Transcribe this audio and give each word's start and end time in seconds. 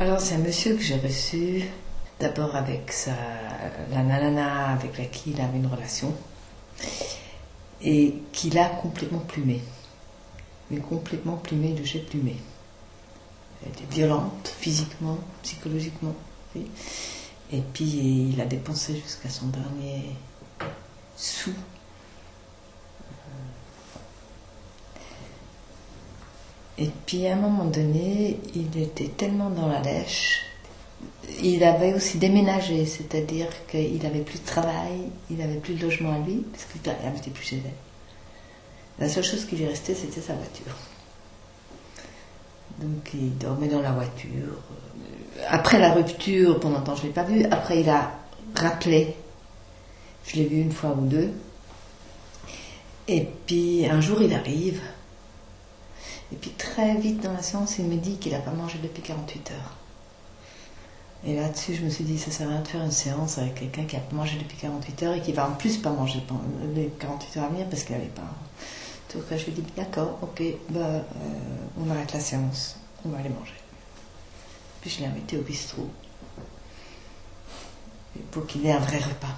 Alors 0.00 0.20
c'est 0.20 0.36
un 0.36 0.38
monsieur 0.38 0.76
que 0.76 0.80
j'ai 0.80 0.96
reçu 0.96 1.64
d'abord 2.20 2.54
avec 2.54 2.92
sa, 2.92 3.10
la 3.90 4.04
nanana 4.04 4.68
avec 4.68 4.96
laquelle 4.96 5.32
il 5.34 5.40
avait 5.40 5.58
une 5.58 5.66
relation 5.66 6.14
et 7.82 8.14
qu'il 8.30 8.56
a 8.58 8.66
complètement 8.66 9.18
plumé. 9.18 9.60
Mais 10.70 10.78
complètement 10.78 11.36
plumé 11.36 11.72
de 11.72 11.84
chez 11.84 11.98
plumé. 11.98 12.36
Elle 13.62 13.72
était 13.72 13.92
violente 13.92 14.54
physiquement, 14.60 15.18
psychologiquement. 15.42 16.14
Et 16.54 17.60
puis 17.72 18.30
il 18.32 18.40
a 18.40 18.44
dépensé 18.44 18.94
jusqu'à 18.94 19.30
son 19.30 19.48
dernier 19.48 20.14
sou. 21.16 21.52
Et 26.78 26.90
puis 27.06 27.26
à 27.26 27.32
un 27.34 27.36
moment 27.36 27.64
donné, 27.64 28.38
il 28.54 28.80
était 28.80 29.08
tellement 29.08 29.50
dans 29.50 29.68
la 29.68 29.80
lèche. 29.80 30.44
Il 31.42 31.64
avait 31.64 31.92
aussi 31.92 32.18
déménagé, 32.18 32.86
c'est-à-dire 32.86 33.48
qu'il 33.66 34.00
n'avait 34.02 34.20
plus 34.20 34.40
de 34.40 34.46
travail, 34.46 35.10
il 35.30 35.36
n'avait 35.36 35.56
plus 35.56 35.74
de 35.74 35.82
logement 35.82 36.14
à 36.14 36.18
lui, 36.18 36.44
parce 36.52 36.64
qu'il 36.64 36.80
n'habitait 37.04 37.30
plus 37.30 37.44
chez 37.44 37.56
elle. 37.56 37.72
La 38.98 39.08
seule 39.08 39.24
chose 39.24 39.44
qui 39.44 39.56
lui 39.56 39.66
restait, 39.66 39.94
c'était 39.94 40.20
sa 40.20 40.34
voiture. 40.34 40.74
Donc 42.80 43.10
il 43.14 43.36
dormait 43.38 43.68
dans 43.68 43.82
la 43.82 43.92
voiture. 43.92 44.62
Après 45.48 45.78
la 45.78 45.92
rupture, 45.92 46.60
pendant 46.60 46.78
longtemps 46.78 46.94
je 46.94 47.02
ne 47.02 47.06
l'ai 47.08 47.12
pas 47.12 47.24
vu. 47.24 47.44
Après 47.50 47.80
il 47.80 47.90
a 47.90 48.12
rappelé. 48.54 49.16
Je 50.24 50.36
l'ai 50.36 50.44
vu 50.44 50.60
une 50.60 50.72
fois 50.72 50.96
ou 50.96 51.06
deux. 51.06 51.32
Et 53.08 53.26
puis 53.46 53.86
un 53.86 54.00
jour 54.00 54.22
il 54.22 54.32
arrive. 54.32 54.80
Et 56.32 56.36
puis 56.36 56.50
très 56.50 56.96
vite 56.96 57.22
dans 57.22 57.32
la 57.32 57.42
séance, 57.42 57.78
il 57.78 57.86
me 57.86 57.96
dit 57.96 58.16
qu'il 58.18 58.32
n'a 58.32 58.38
pas 58.38 58.50
mangé 58.50 58.78
depuis 58.82 59.02
48 59.02 59.52
heures. 59.52 59.76
Et 61.24 61.34
là-dessus, 61.34 61.74
je 61.74 61.82
me 61.82 61.90
suis 61.90 62.04
dit, 62.04 62.18
ça 62.18 62.30
sert 62.30 62.46
à 62.46 62.50
rien 62.52 62.60
de 62.60 62.68
faire 62.68 62.84
une 62.84 62.92
séance 62.92 63.38
avec 63.38 63.56
quelqu'un 63.56 63.84
qui 63.84 63.96
a 63.96 64.00
mangé 64.12 64.38
depuis 64.38 64.56
48 64.56 65.02
heures 65.02 65.14
et 65.14 65.20
qui 65.20 65.32
va 65.32 65.48
en 65.48 65.52
plus 65.52 65.78
pas 65.78 65.90
manger 65.90 66.22
les 66.74 66.88
48 67.00 67.38
heures 67.38 67.46
à 67.46 67.48
venir 67.48 67.66
parce 67.68 67.82
qu'il 67.82 67.96
n'avait 67.96 68.08
pas. 68.08 68.22
Donc 69.14 69.24
je 69.30 69.44
lui 69.44 69.52
ai 69.52 69.54
dit, 69.54 69.64
d'accord, 69.76 70.18
ok, 70.22 70.42
bah, 70.68 70.80
euh, 70.80 71.02
on 71.80 71.90
arrête 71.90 72.12
la 72.12 72.20
séance, 72.20 72.76
on 73.04 73.08
va 73.08 73.18
aller 73.18 73.30
manger. 73.30 73.54
Puis 74.80 74.90
je 74.90 75.00
l'ai 75.00 75.06
invité 75.06 75.38
au 75.38 75.42
bistrot 75.42 75.88
pour 78.30 78.46
qu'il 78.46 78.64
ait 78.66 78.72
un 78.72 78.78
vrai 78.78 78.98
repas. 78.98 79.34